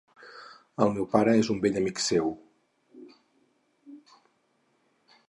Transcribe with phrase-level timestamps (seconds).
[0.85, 2.33] El meu pare és un vell amic seu.